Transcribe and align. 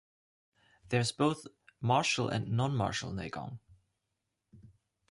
There 0.89 0.99
is 0.99 1.11
both 1.11 1.45
martial 1.79 2.27
and 2.27 2.51
non-martial 2.51 3.11
neigong. 3.11 3.59